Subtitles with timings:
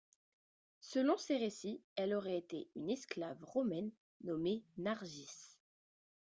[0.79, 3.91] Selon ses récits elle aurait été une esclave romaine
[4.23, 5.59] nommée Narjis.